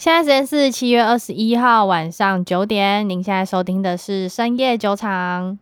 [0.00, 5.58] 现在时间是七月二十一号晚上九点，您现在收听的是深夜酒场。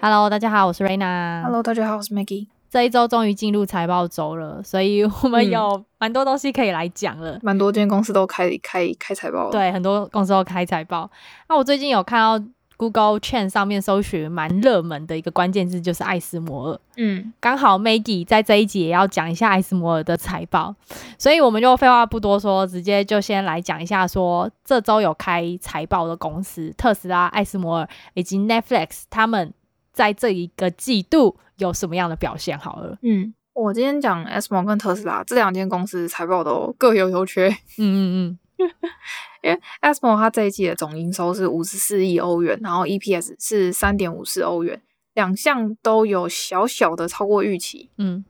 [0.00, 1.42] Hello，大家好，我是 Raina。
[1.42, 2.46] Hello，大家好，我是 Maggie。
[2.70, 7.40] 这一周终于进入财报周了，所以我们有蛮多东西可以来讲了。
[7.42, 11.10] 蛮、嗯、多间公司都开开开财报了，对，很多公司都开财报。
[11.48, 12.46] 那我最近有看到。
[12.82, 20.74] Google Trend 上面搜寻蛮热门的一个关键字就是艾斯摩尔，嗯，刚好 Maggie 在这一集也要讲一下艾斯摩尔的财报，
[21.16, 29.54] 所以我们就废话不多说，直接就先来讲一下说这周有开财报的公司，特斯拉、艾斯摩尔以及 Netflix，他们
[29.92, 32.58] 在这一个季度有什么样的表现？
[32.58, 38.38] 好了，嗯，我今天讲艾斯摩尔跟特斯拉这两间公司财报都各有优缺，嗯嗯嗯。
[39.42, 44.80] 因为 ASML 它这一季的总营收是五十四亿欧元，然后 EPS 是三点五四欧元，
[45.14, 48.24] 两项都有小小的超过预期，嗯，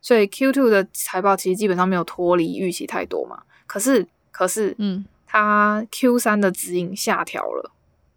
[0.00, 3.42] 所以 Q2 的财报其实基本上没有脱离预期太多嘛。
[3.66, 7.70] 可是，可是，嗯，它 Q3 的指引下调了，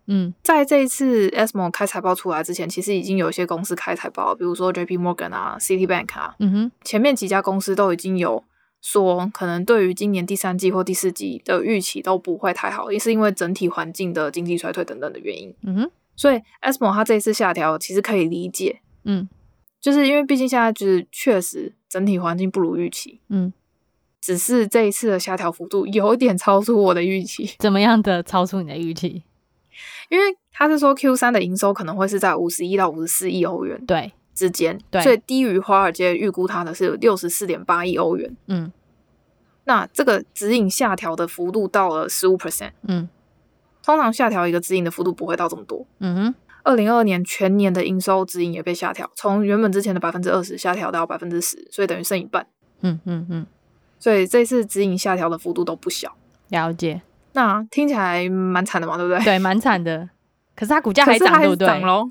[0.07, 8.43] 嗯，在这一次 ASML 开财报出来之前，其实已经有一些公司开财报，比如说 JP Morgan 啊、Citibank 啊，嗯哼，前面几家公司都已经有。
[8.81, 15.53] 说可能对于今年第三季或第四季的预期都不会太好，也是因为整体环境的经济衰退等等的原因。
[15.63, 18.81] 嗯哼，所以 ASMO 它这一次下调其实可以理解。
[19.03, 19.27] 嗯，
[19.81, 23.19] 就是因为毕竟现在就是确实整体环境不如预期。
[23.27, 23.51] 嗯，
[24.21, 27.55] 只是这一次的下调幅度有点超出我的预期。
[27.59, 29.23] 怎么样的超出你的预期？
[30.09, 33.85] 因为他是说 Q 三的营收可能会是在五十一到五十四亿欧元。
[33.85, 34.11] 对。
[34.39, 38.37] 之间，所以低于华尔街预估它的是六十四点八亿欧元。
[38.47, 38.71] 嗯，
[39.65, 42.71] 那这个指引下调的幅度到了十五 percent。
[42.83, 43.09] 嗯，
[43.83, 45.85] 通常下调一个指引的幅度不会到这么多。
[45.99, 52.47] 嗯哼，二零二二年全年的营收指引也被下调，从原本之前的百分之二十下调到百分之十，所以等于剩一半。
[52.79, 53.45] 嗯嗯嗯，
[53.99, 56.15] 所以这次指引下调的幅度都不小。
[56.47, 57.01] 了解，
[57.33, 59.21] 那听起来蛮惨的嘛，对不对？
[59.25, 60.09] 对，蛮惨的。
[60.55, 61.67] 可是它股价还涨，对不对？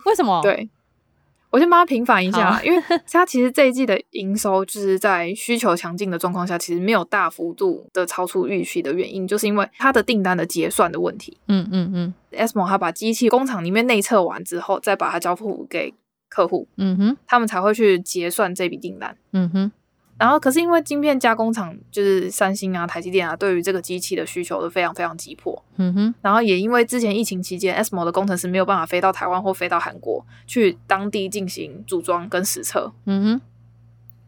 [0.07, 0.41] 为什么？
[0.43, 0.69] 对。
[1.51, 11.39] 我先帮他平反一下，因为他其实这一季的营收就是在需求强劲的状况下，其实没有大幅度的超出预期的原因，就是因为他的订单的结算的问题。
[11.47, 15.95] 嗯嗯嗯，ASML 他把机器工厂里面内测完之后，再把它交付给
[16.29, 19.17] 客户，嗯哼，他们才会去结算这笔订单。
[19.33, 19.73] 嗯哼。
[20.19, 25.65] 然后，可是因为晶片加工厂就是三星啊、台积电啊，对于这个机器的需求都非常非常急迫。
[25.77, 26.15] 嗯哼。
[26.21, 32.93] 然后也因为之前疫情期间，ASML 的工程师没有办法飞到台湾或飞到韩国去当地进行组装跟实测。
[33.07, 33.41] 嗯哼。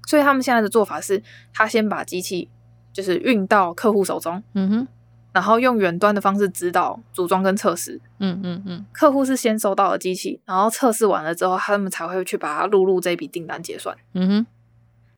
[0.07, 2.49] 所以他们现在的做法是，他先把机器
[2.93, 4.41] 就是运到客户手中。
[4.55, 4.89] 嗯哼。
[5.33, 8.01] 然后用远端的方式指导组装跟测试。
[8.19, 8.87] 嗯嗯嗯。
[8.93, 13.97] 客户是先收到了机器，然后测试完了之后，他们才会去把它录入这笔订单结算。
[14.15, 14.47] 嗯哼。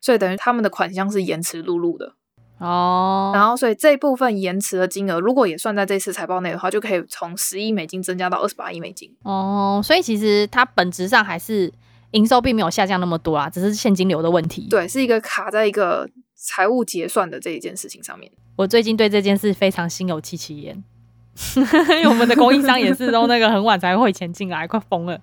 [0.02, 2.12] 所以等于他们的款项是延迟录入的
[2.58, 3.36] 哦，oh.
[3.36, 9.76] 然后所以这部分延迟的金额，如果也算在这次财报内的话，就可以从十亿美金增加到二十八亿美金哦。
[9.76, 11.72] Oh, 所以其实它本质上还是
[12.10, 14.66] 营收并没有下降那么多啊，只是现金流的问题。
[14.68, 18.30] 对，是一个卡在一个财务结算的这一件事情上面。
[18.56, 20.84] 我最近对这件事非常心有戚戚焉，
[21.56, 25.18] 因为我们的供应商也是都那个很晚才汇钱进来，快疯了。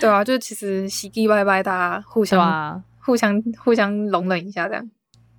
[0.00, 2.82] 对啊，就其实喜气拜拜，大家互相。
[3.04, 4.90] 互相互相容忍一下，这样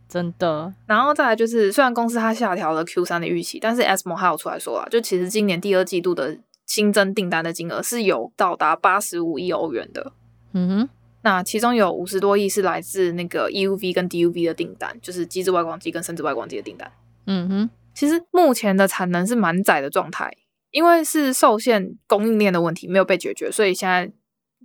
[0.07, 0.73] 真的。
[0.85, 10.13] 然后再来就是，虽然公司它下调了 Q 三的预期，但是 ASML 还有出来说啊，就其实今年第二季度的新增订单的金额是有到达八十五亿欧元的。
[10.53, 10.89] 嗯哼，
[11.23, 16.91] 那其中有五十多亿是来自那个 EUV 跟 DUV 的订单，就是机制外光机跟深紫外光机的订单。
[17.25, 20.31] 嗯哼，其实目前的产能是满载的状态，
[20.71, 24.11] 因为是受限供应链的问题没有被解决，所以现在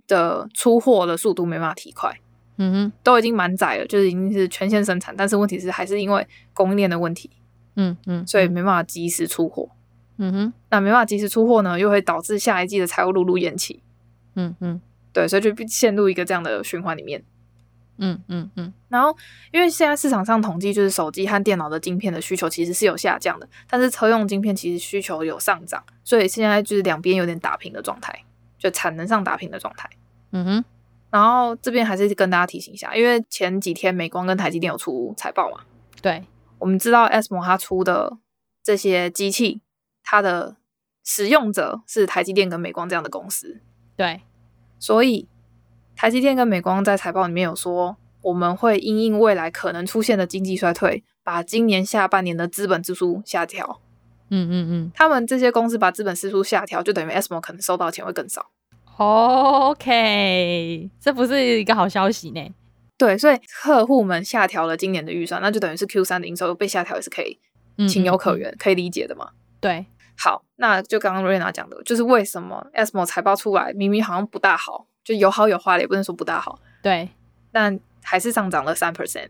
[0.07, 2.19] 的出货的速度没办法提快。
[2.57, 7.29] 嗯哼，都已经蛮窄了，就是已经是全线生产，但是问题是还是因为供应链的问题，
[7.75, 9.69] 嗯嗯，所以没办法及时出货，
[10.17, 13.81] 嗯哼，那没办法及时出货呢，又会导致下一季的财务录入延期，
[14.35, 14.79] 嗯嗯，
[15.13, 17.23] 对，所以就陷入一个这样的循环里面，
[17.97, 19.15] 嗯嗯嗯，然后
[19.51, 28.23] 因为现在市场上统计就是手机和电脑的晶片的需求其实是有下降的，但是车用晶片其实需求有上涨，所以现在就是两边有点打平的状态，
[28.59, 29.89] 就产能上打平的状态，
[30.31, 30.65] 嗯哼。
[31.11, 35.59] 然后这边还是跟大家提醒一下，因为前几天美光跟台积电有出财报嘛。
[36.01, 36.23] 对，
[36.57, 38.17] 我们知道 ASML 它出的
[38.63, 39.61] 这些机器，
[40.03, 40.55] 它的
[41.03, 43.61] 使用者是台积电跟美光这样的公司。
[43.95, 44.21] 对，
[44.79, 45.27] 所以
[45.95, 53.81] 台积电跟美光在财报里面有说，我们会因应未来可能出现的经济衰退，把今年下半年的资本支出下调。
[54.29, 58.49] 嗯嗯嗯，他们这些公司把资本支出下调，就等于 ASML 可能收到的钱会更少。
[59.03, 62.53] OK，这不是一个好消息呢。
[62.99, 67.39] 对，所以客户们下调了今年的预算，那就等于是 Q 三的营收被下调也是可以
[67.89, 69.31] 情有可原，嗯嗯嗯可以理解的嘛。
[69.59, 69.83] 对，
[70.19, 76.59] 好，那就刚刚瑞娜讲的，就是为什么 ASML 财报出来明明好像不大好，就有好有坏，也不能说不大好。
[76.83, 77.09] 对，
[77.51, 79.29] 但还是上涨了三 percent，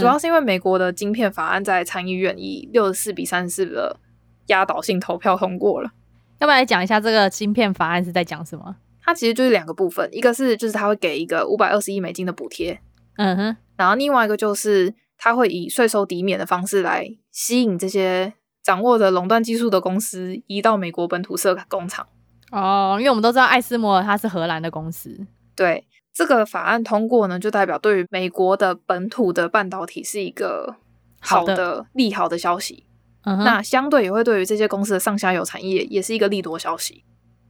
[0.00, 4.00] 主要是因为美国的晶片法案在参议院以六十四比三十四的
[4.46, 5.90] 压倒性投票通过了。
[6.38, 8.76] 要不要来讲一下这个晶片法案是在讲什么？
[9.04, 12.80] 它其实就是两个部分，一个是就是它会给一个五百二十亿美金的补贴，
[13.18, 22.06] 嗯哼，然后另外一个就是它会以税收抵免的方式来吸引这些掌握着垄断技术的公司移到美国本土设工厂。
[22.50, 30.76] 哦，因为我们都知道艾斯摩尔它是荷兰的公司，对，这个法案通过呢，就代表对于美国的本土的半导体是一个
[31.20, 32.86] 好的，好的利好的消息。
[33.24, 37.04] 嗯哼，那相对也会对于这些公司的上下游产业也是一个利多消息。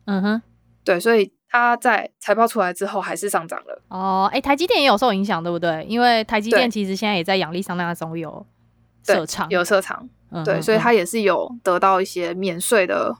[0.06, 0.42] 嗯哼，
[0.84, 1.32] 对，所以。
[1.56, 5.86] 它在财报出来之后还是上涨了哦，哎、欸，台积电也有受影响，对不对？
[5.88, 8.44] 因为台积电其实现在也在亚利桑那州有
[9.04, 13.16] 设厂，有设厂，嗯、对，所以它也是有得到一些免税的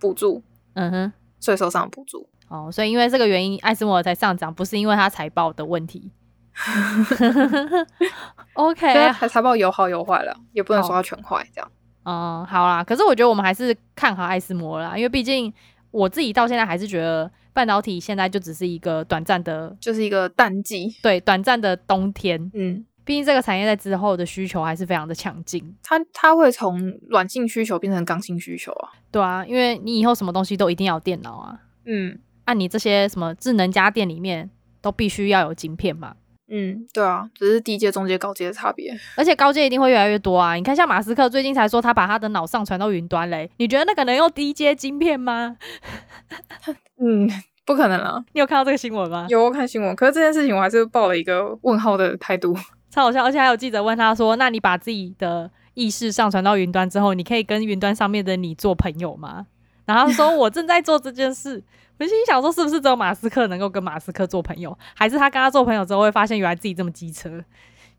[0.00, 0.42] 补助，
[0.72, 2.26] 嗯哼，税收上的补助。
[2.48, 6.10] 哦，所以因为这个原因，艾斯摩尔才上涨，不是因为它财报的问题。
[8.54, 11.70] OK，它财报有好有坏了，也不能说它全坏这样。
[12.04, 15.52] 嗯，好啦，可是我觉得我们还是看好艾斯摩尔啦，因为毕竟
[15.90, 17.30] 我自己到现在还是觉得。
[17.54, 22.50] 半导体现在就只是一个短暂的，就是一个淡季，对，短暂的冬天。
[22.52, 26.78] 嗯，毕竟这个产业在之后的需求还是非常的强劲，它它会从
[27.08, 28.90] 软性需求变成刚性需求啊。
[29.12, 31.60] 对啊，因为你以后什么东西都一定要有电脑啊。
[31.84, 34.50] 嗯，按你这些什么智能家电里面
[34.82, 36.16] 都必须要有晶片嘛。
[36.48, 40.54] 嗯，对啊，只是低阶、中阶、高阶的差别，而且高阶一定会越来越多啊！
[40.54, 45.56] 你看，像马斯克最近才说他把他的脑上传到云端嘞，你觉得那个能用低阶晶片吗？
[47.00, 47.28] 嗯。
[47.66, 49.26] 不可能了，你有看到这个新闻吗？
[49.30, 49.96] 有，我看新闻。
[49.96, 52.54] 可是这件事情我还是抱了一个问号的态度，
[52.90, 53.24] 超好笑。
[53.24, 59.46] 而且还有记者问他说：“那你把自己的意识上传到云端之后，你可以跟云端上面的你做朋友吗？”
[59.86, 61.64] 然后他说：“我正在做这件事。”
[61.98, 64.76] 我心想说：“是不是只有马斯克能够跟马斯克做朋友？
[64.94, 67.42] 还是他跟他做朋友之后会发现原来自己这么机车？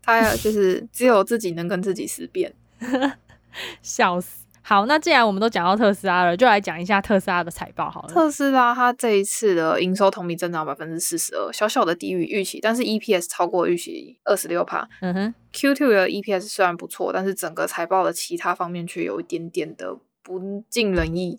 [0.02, 2.54] 他就是只有自己能跟自己思辨，
[3.82, 8.08] 笑死。”好，那既然我们都讲到特斯拉了，就来讲一下特斯拉的财报好了。
[8.08, 14.88] 特斯拉它这一次的营收同比增长百分之四十二，小小的低于预期，但是 EPS 超过预期二十六帕。
[15.00, 21.38] 嗯哼，Q2 的 EPS 虽然不错，但是整个财报的其他方面却有一点点的不尽人意。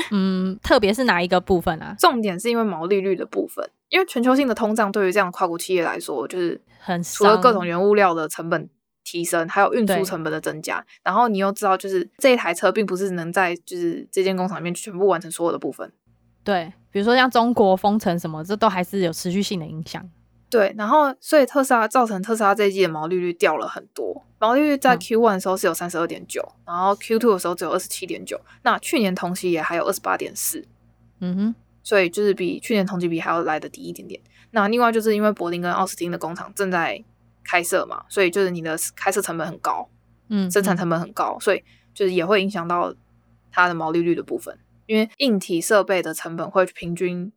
[0.12, 1.94] 嗯，特别是哪一个部分啊？
[1.98, 8.68] 重点是因为毛利率的部分，因为全球性的通胀对于这样跨国企业来说，就是很除了各种原物料的成本。
[9.04, 15.90] 提升，还有运输成本的增加，然后你又知道，就是这一台车并不是能在就是这间工厂里面全部完成所有的部分。
[16.44, 20.06] 对，比如说像中国封城什么，这都还是有持续性的影响。
[20.50, 30.64] 对，然后所以特斯拉造成特斯拉这一季的毛利率掉了很多，毛利率在 Q one 的时候是有三十二点九，然后 Q two 的时候只有二十七点九，那去年同期也还有二十八点四。
[31.20, 34.20] 嗯哼，所以就是比去年同期比还要来的低一点点。
[34.52, 37.04] 那另外就是因为柏林跟奥斯汀的工厂正在
[37.44, 39.88] 开设嘛，所以就是你的开设成本很高，
[40.28, 41.62] 嗯，生产成本很高，所以
[41.92, 42.94] 就是也会影响到
[43.50, 47.30] 它的毛利率的部分，因为硬体设备的成本会平均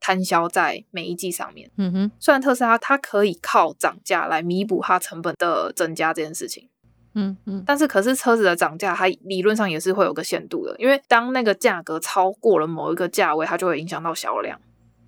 [0.00, 1.70] 摊销在每一季上面。
[1.76, 6.68] 嗯哼，虽然特斯拉它可以靠涨价来弥补它成本的增加这件事情，
[7.14, 14.60] 嗯嗯，但是可是车子的涨价它理论上也是会有个限度的，因为当那个价格超过了某一个价位，它就会影响到销量。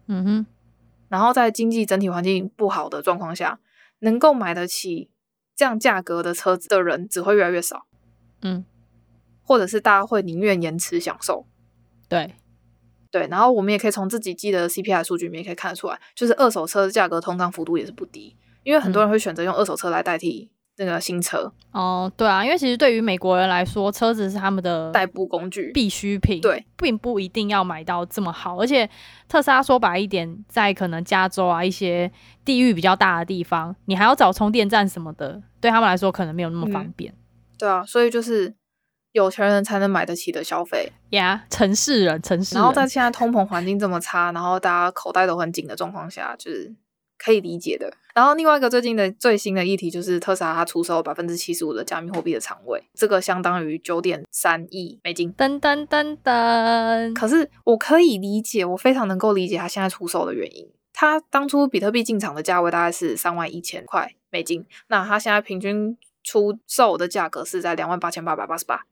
[0.06, 0.46] 嗯哼，
[1.08, 3.58] 然后在经济整体环境不好的状况下。
[4.00, 5.10] 能够买得起
[5.56, 7.84] 这样价格的车子的人只会越来越少，
[8.42, 8.64] 嗯，
[9.42, 11.44] 或者是大家会宁愿延迟享受，
[12.08, 12.36] 对，
[13.10, 20.50] 对，然后我们也可以从自己记得 CPI 数据里面也可以看得出来，就是二手车的价格通胀幅度也是不低，因为很多人会选择用二手车来代替。
[20.80, 28.56] 那个新车哦，对啊，因为其实对于美国人来说，车子是他们的代步工具、必需品，对，并不一定要买到这么好。
[28.60, 28.88] 而且
[29.28, 32.08] 特斯拉说白一点，在可能加州啊一些
[32.44, 37.12] 地域比较大的地方，你还要找充电站什么的，对他们来说可能没有那么方便。
[37.12, 37.18] 嗯、
[37.58, 38.54] 对啊，所以就是
[39.12, 42.62] 有钱人才能买得起的消费呀，yeah, 城市人，城市人。
[42.62, 46.74] 然后在现在通膨环境这么差，然后大家口袋都很紧的状况下，就是。
[47.20, 47.92] 可以理解的。
[48.14, 55.34] 然后另外一个最近的最新的议题就是特斯拉它出售百分之七十五的加密货币的仓位，这个相当于九点三亿美金。
[55.34, 57.12] 噔噔噔噔。
[57.14, 60.70] 可是我可以理解，我非常能够理解它现在出售的原因。
[60.92, 68.84] 它当初比特币进场的价位大概是三万一千块美金，那它现在平均出售的价格是在两万八千八百八十八。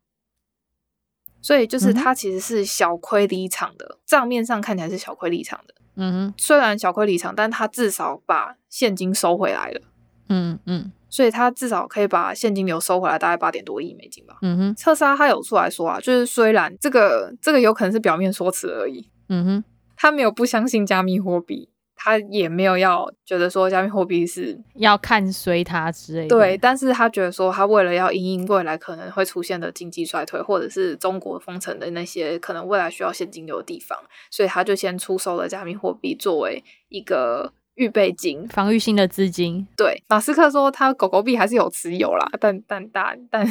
[1.41, 5.75] 所以就是它其实是小亏离场的，账、嗯、面上看起来是小亏离场的。
[5.97, 9.81] 嗯哼，虽然小亏离场，但它至少把现金收回来了。
[10.29, 14.37] 嗯嗯，所以它至少可以把现金流收回来，大概八点多亿美金吧。
[14.43, 19.09] 嗯哼，特斯拉他有出来说啊，就是虽然这个这个有可能是表面说辞而已。
[19.29, 19.65] 嗯哼，
[19.97, 21.71] 他没有不相信加密货币。
[21.97, 33.99] 他也没有要觉得说加密货币是要看衰它之类的，对，但是他觉得说他为了要因应未来可能会出现的经济衰退，或者是中国封城的那些可能未来需要现金流的地方，
[34.31, 39.67] 所以他就先出售了加密货币作为一个预备金、防御性的资金。
[39.77, 43.47] 对，马斯克说他狗狗币还是有持有啦，但但但但。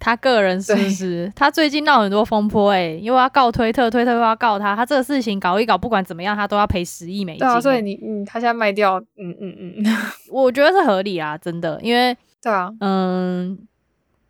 [0.00, 1.30] 他个人是不是？
[1.36, 7.40] 他最近闹很多风波，哎，因为要告推特，推特又要告他，他这个事情搞一搞，不管怎么样，他都要赔十亿美金。
[7.40, 9.84] 对啊，所以你，嗯，他现在卖掉，嗯嗯嗯，
[10.30, 13.58] 我觉得是合理啊，真的，因为，对啊，嗯，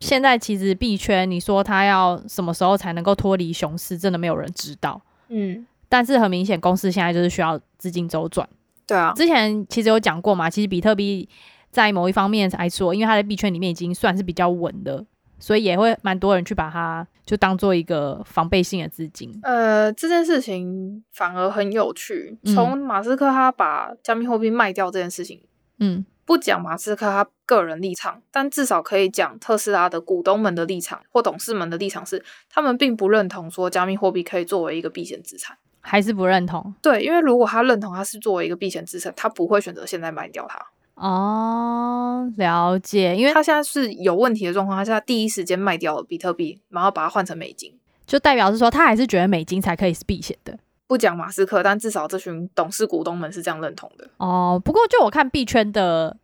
[0.01, 5.01] 现在其实币圈，你说他要什么时候才能够脱离熊市，真的没有人知道。
[5.29, 8.45] 嗯，但是很明显，公司现在就是需要资金周转。
[8.85, 11.29] 对啊，之前其实有讲过嘛，其实比特币
[11.69, 15.05] 在某一方面来说，因为它在币圈里面已经算是比较稳的。
[15.41, 19.37] 所以也会蛮多人去把它就当做一个防备性的资金。
[19.41, 22.37] 呃，这件事情反而很有趣。
[22.45, 25.41] 从马斯克他把加密货币卖掉这件事情，
[25.79, 36.73] 嗯，不讲马斯克他个人立场，但至少可以讲特斯拉的股东们的立场或董事们的立场是，他们并不认同说加密货币可以作为一个避险资产，还是不认同？
[36.81, 40.63] 对，因为如果他认同它是作为一个避险资产，他不会选择现在卖掉它。
[41.01, 47.73] 哦，了解，因为他现在是有问题的状况，他现在第一时间卖掉了比特币，然后把它换成美金，
[48.05, 50.55] 就代表是说他还是觉得美金才可以是避险的。
[50.85, 54.07] 不讲马斯克，但至少这群董事股东们是这样认同的。
[54.17, 56.15] 哦，不过就我看币圈的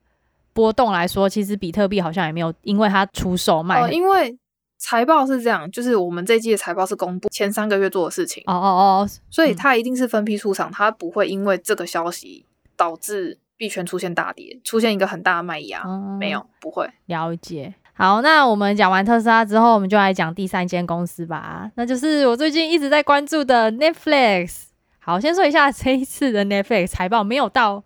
[0.54, 3.82] 波动来说，其实比特币好像也没有因为它出售卖。
[3.82, 4.38] 哦，因为
[4.78, 8.44] 财报是这样，就是我们这一季的财报是公布前三个月做的事情。
[8.46, 8.68] 哦哦
[9.02, 13.40] 哦，所以它一定是分批出场，它不会因为这个消息导致。
[13.58, 16.88] 币圈出现大跌，出现一个很大的卖压，嗯，没有，不会。
[17.08, 17.74] 了解。
[17.94, 24.66] 好，那我们讲完特斯拉之后，我们就来讲第三间公司吧，那就是我最近一直在关注的 Netflix。
[25.00, 27.84] 好，先说一下这一次的 Netflix 财报没有到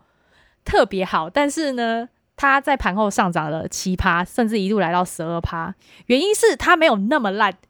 [0.65, 5.73] 特别好，但是呢，它在盘后上涨了七趴，甚至一度来到十二趴。
[6.07, 7.53] 原因是它没有那么烂。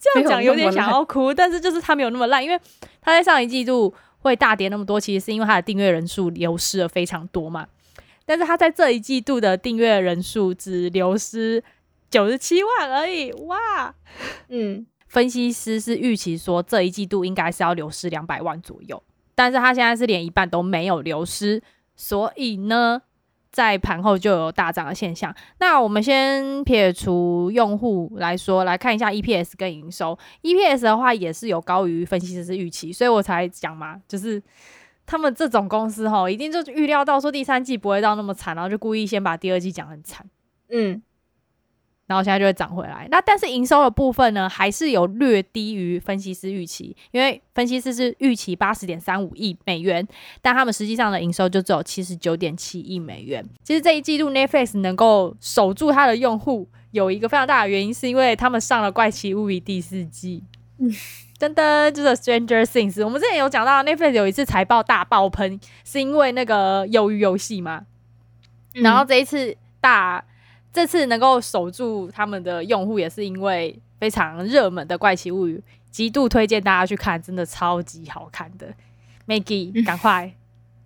[0.00, 2.58] 这样讲有点想要哭，但是就是它没有那么烂，因为
[3.00, 3.94] 它在上一季度。
[4.20, 7.66] 会大跌那么多，其实是因为它的订阅人数流失了非常多嘛。
[8.24, 11.62] 但是它在这一季度的订阅人数只流失
[12.10, 13.94] 九十七万而已，哇！
[14.48, 19.02] 嗯，分析师是预期说这一季度应该是要流失两百万左右，
[19.34, 21.62] 但是它现在是连一半都没有流失，
[21.96, 23.02] 所以呢。
[23.50, 25.34] 在盘后就有大涨的现象。
[25.58, 30.18] 那我们先撇除用户来说，来看一下 EPS 跟营收。
[30.42, 34.42] EPS 的话也是有高于分析师预期，所以我才讲嘛，就是
[35.04, 40.24] 他们这种公司哈，一定就预料到说第三季不会到那么惨，然后就故意先把第二季讲很惨。
[40.70, 41.02] 嗯。
[42.10, 43.06] 然后现在就会涨回来。
[43.08, 50.04] 那但是营收的部分呢，还是有略低于分析师预期，因为分析师是预期八十点三五亿美元，
[50.42, 53.48] 但他们实际上的营收就只有七十九点七亿美元。
[53.62, 60.42] 其实这一季度 Netflix 能够守住它的用户，有一个非常大的原因，是因为他们上了《怪奇物语》第四季。
[60.78, 60.92] 嗯，
[61.38, 63.04] 真的就是 Stranger Things。
[63.04, 67.82] 我们之前有讲到 Netflix 有一次财报大爆喷，是因为那个鱿鱼游戏嘛。
[68.72, 70.24] 然后这一次大。
[70.72, 75.58] 这次能够守住他们的用户，也是因为非常热门的《怪奇物语》，
[75.90, 78.72] 极度推荐大家去看，真的超级好看的。
[79.26, 80.32] Maggie，赶快！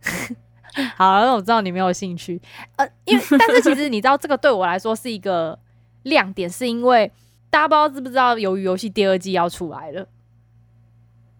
[0.97, 2.41] 好，那我知道你没有兴趣，
[2.77, 5.59] 呃，因为但是其实你知道，这个对我来说是一个
[6.03, 7.13] 亮点，是因为
[7.51, 10.09] 大家不知道知不知道，鱿鱼游戏第二季要出来了。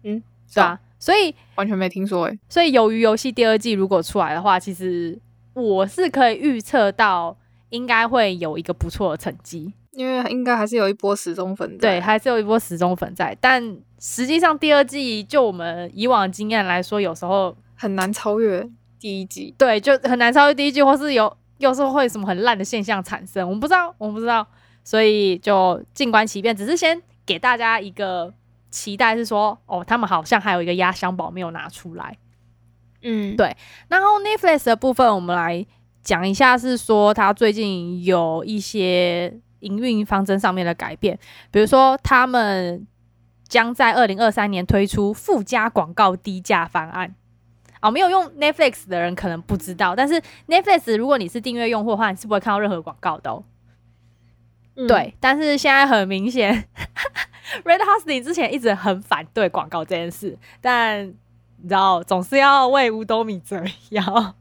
[0.03, 2.39] 嗯，是啊，所以完全没听说诶。
[2.47, 5.19] 所以鱿鱼游戏第二季如果出来的话，其实
[5.53, 7.35] 我是可以预测到。
[7.75, 13.37] 应该会有一个不错的成绩，因为应该还是有一波死忠粉在，对，还是有一波死忠粉在。
[13.41, 18.67] 但实际上第二季，就我们以往的经验来说，有时候很难超越
[18.99, 24.47] 第一季，对，就很难超越第一季，或是有有时候会什么很烂的现象产生，我们不知道，我们不知道，
[24.83, 28.33] 所以就静观其变，只是先给大家一个
[28.71, 32.17] 期待，是说哦，他们好像还有一个压箱宝没有拿出来，
[33.01, 33.55] 嗯，对。
[33.87, 35.65] 然后 Netflix 的部分，我们来。
[36.05, 41.19] 讲一下是说，他最近有一些营运方针上面的改变，
[41.51, 42.87] 比如说他们
[43.47, 47.13] 将在二零二三年推出附加广告低价方案。
[47.81, 53.43] 哦，没有用 Netflix 的人可能不知道，但是 Netflix 如果你是订阅用户的话，你是不会看到任何广告的哦。
[54.75, 56.67] 嗯、对，但是现在很明显，
[57.63, 64.35] Red Hosting 之前一直很反对广告这件事，但你知道，总是要为五斗米折腰，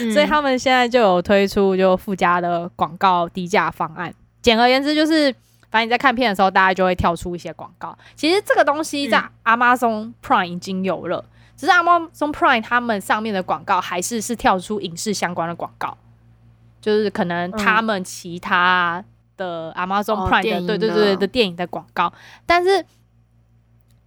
[0.00, 4.14] 嗯、所以他们现在就有推出就附加的广告低价方案。
[4.40, 5.32] 简而言之，就是
[5.70, 7.96] 反正你在看片的时候，大家就会跳出一些广告。
[8.14, 15.96] 其实这个东西在 Amazon Prime 已经有了，嗯、只是 Amazon Prime 他们上面的广告还是是跳出影视相关的广告，
[16.80, 19.04] 就是可能他们其他。
[19.34, 22.12] 的 Amazon Prime 的、哦、对对对的电影的广告，
[22.44, 22.80] 但是，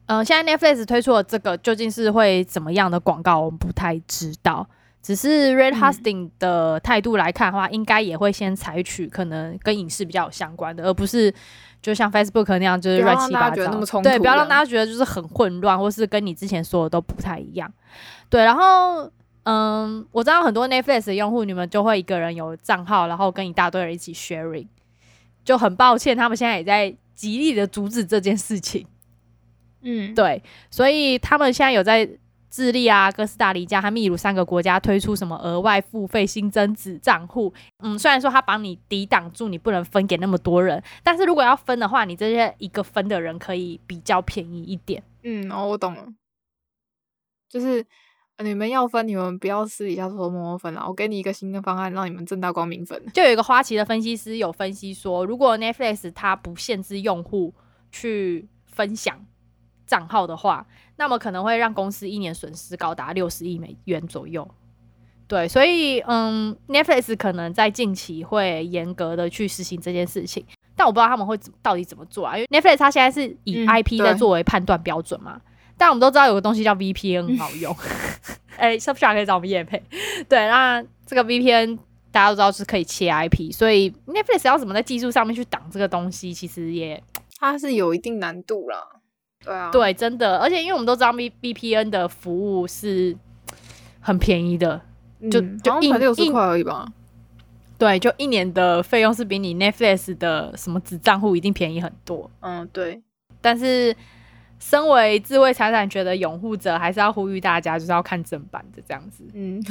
[0.05, 4.65] 嗯、呃，现在 Netflix 推出的这个究竟是会怎么样的广告，我们不太知道。
[5.05, 11.31] 只是 Red Hosting 的态度来看的话，嗯、应该也会先采取可能跟影视比较有相关的，而不是
[11.79, 14.01] 就像 Facebook 那样就是乱七八糟。
[14.01, 17.71] 对，不要让大家觉得就是很混乱，或是跟你之前说的都不太一样。
[18.31, 19.07] 对，然后，
[19.43, 24.65] 嗯，我知道很多 Netflix 的用户，你们就会一个人有账号，然后跟一大堆人一起 sharing。
[25.43, 28.87] 就很抱歉，他们现在也在极力的阻止这件事情。
[29.83, 32.09] 嗯，对，所以他们现在有在
[32.55, 37.53] 智利啊、哥斯达黎加和秘鲁三个国家推出什么额外付费新增子账户。
[37.79, 45.03] 嗯，虽然说它帮你抵挡住，你不能分给那么多人，但是如果要分的话，你这些一个分的人可以比较便宜一点。
[45.23, 46.05] 嗯，哦，我懂了，
[47.49, 47.85] 就是。
[48.39, 50.83] 你们要分，你们不要私底下偷偷摸摸分了。
[50.85, 53.01] 我给你一个新的方案，让你们正大光明分。
[53.13, 57.53] 就有一个花旗的分析师有分析说，如果 Netflix 它不限制用户
[57.93, 59.25] 去分享
[59.85, 60.65] 账号的话，
[60.97, 64.47] 那么可能会让公司一年损失高达六十亿美元左右。
[65.27, 72.37] 对，所以嗯，Netflix 可能在近期会严格的去实行这件事情，但我不知道他们会到底怎么做啊？
[72.37, 75.33] 因为 Netflix 它现在是以 IP 在作为判断标准嘛。
[75.35, 77.75] 嗯但我们都知道有个东西叫 VPN 很好用，
[78.55, 79.83] 哎、欸，是不是可以找我们叶配？
[80.29, 81.77] 对，那这个 VPN
[82.13, 87.03] 大家都知道是可以切 IP，所以 Netflix 要怎么在技术上面去挡这个东西，其实也
[87.37, 88.94] 它是有一定难度啦。
[89.45, 93.15] 对啊，对，真的，而且因为我们都知道 B B P N 的服务是
[94.01, 94.81] 很便宜的，
[95.31, 96.85] 就、嗯、就一六十块而已吧。
[97.77, 102.29] 对，就一年的费用是比你 Netflix 的什么子账户一定便宜很多。
[102.41, 103.01] 嗯，对，
[103.41, 103.95] 但是。
[104.57, 109.23] 身为智慧财产权的拥护者，还是要呼吁大家，就是要看正版的这样子。
[109.33, 109.61] 嗯，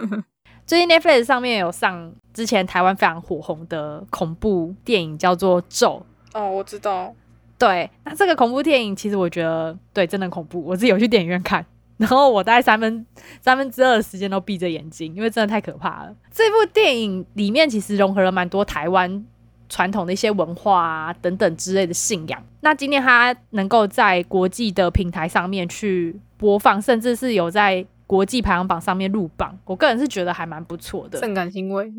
[0.64, 6.06] 最近 Netflix 上面有上之前台湾非常火红的恐怖电影，叫做《咒》。
[6.38, 7.12] 哦，我知道。
[7.58, 10.62] 对，那这个恐怖电影其实我觉得，对，真的恐怖。
[10.64, 11.64] 我自己有去电影院看，
[11.96, 13.04] 然后我大概三分
[13.40, 16.14] 三分之二的时间都闭着眼睛，因为真的太可怕了。
[16.30, 19.24] 这部电影里面其实融合了蛮多台湾。
[19.70, 31.92] 传统的一些文化啊等等之类的信仰，那今天它能够在国际的平台上面去播放，甚至是有在国际排行榜上面入榜，我个人是觉得还蛮不错的，甚感欣慰。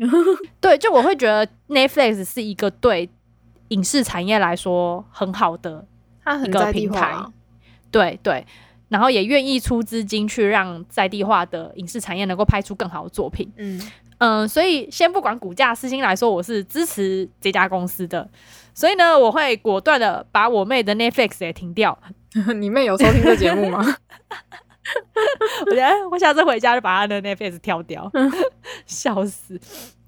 [0.60, 3.08] 对，就我会觉得 Netflix 是一个对
[3.70, 5.84] 影视产业来说很好的
[6.46, 7.16] 一个平台，
[7.90, 8.46] 对对，
[8.88, 13.80] 然后也愿意出资金去让在地化的影视产业能够拍出更好的作品，嗯。
[14.22, 18.28] 嗯，所以先不管股价，私心来说，我是支持这家公司的。
[18.74, 21.98] 所以呢，我会果断的把我妹的 Netflix 也停掉。
[22.56, 23.78] 你妹有收听这节目吗？
[25.64, 28.12] 我觉得我下次回家就把她的 Netflix 跳掉，
[28.84, 29.58] 笑死。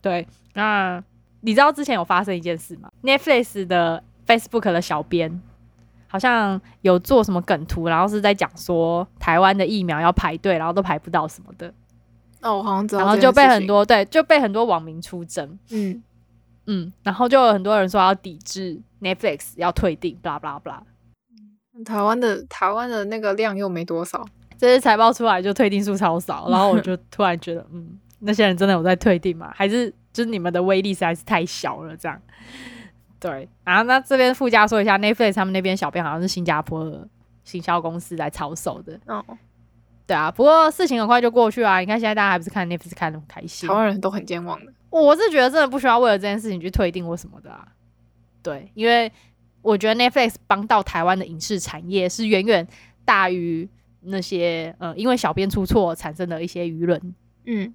[0.03, 1.03] 对，那
[1.43, 5.43] 你知道之前有发生一件事吗？Netflix 的 Facebook 的小编
[6.09, 11.73] 好像有做什么梗图，然后是在讲说台湾的疫苗要排队，然后都排不到什么的。
[12.41, 13.03] 哦，我好像知道。
[13.03, 15.59] 然后就被很多对，就被很多网民出征。
[15.71, 16.03] 嗯
[16.67, 20.81] 嗯，然后就有很多人说要抵制 Netflix，要退订，blah blah blah。
[21.85, 24.25] 台湾的台湾的那个量又没多少，
[24.59, 29.51] 这次财报出来就退订数超少，然后我就突然觉得，嗯，那些人真的有在退订吗？
[29.55, 31.97] 还是就是你们的威力实在是太小了？
[31.97, 32.21] 这样。
[33.19, 37.09] 对，然后那这边附加说一下，Netflix 他们那边小编好像是新加坡的
[37.45, 38.99] 行销公司来操守的。
[39.07, 39.25] 哦。
[40.05, 41.79] 对啊，不过事情很快就过去啊。
[41.79, 44.73] 你看现在大家还不是看 Netflix 看得很开心，台湾人都很健忘的。
[44.91, 47.67] 我是觉得真的不需要为了这件事情去退订或什么的啊。
[48.43, 49.11] 对，因为
[49.63, 52.67] 我觉得 Netflix 帮到台湾的影视产业是远远
[53.05, 53.67] 大于
[54.01, 57.15] 那些呃因为小编出错产生的一些舆论。
[57.47, 57.73] 嗯，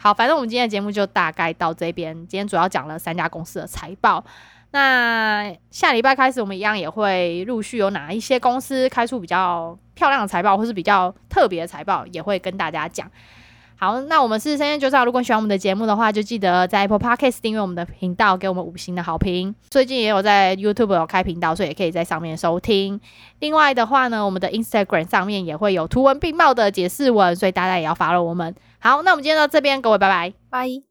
[0.00, 2.14] 好，反正我们今天的节目就大概到这边。
[2.28, 4.24] 今天主要讲了三家公司的财报。
[4.70, 13.10] 那下礼拜开始，我们一样也会陆续有哪一些公司开出比较漂亮的财报，或是比较特别的财报，也会跟大家讲。
[13.76, 15.04] 好，那我们是三千九兆。
[15.04, 19.54] 如果喜欢我们的节目的话，就记得在 Apple Podcast 订阅我们的频道，给我们五星的好评。
[19.70, 23.00] 最近也有在 YouTube 有开频道，所以也可以在上面收听。
[23.38, 28.54] 另外的话呢，我们的 Instagram 上面也会有图文并茂的解释文，所以大家也要 follow 我们。
[28.80, 30.87] 好，那我们今天到这边，各位拜拜，拜。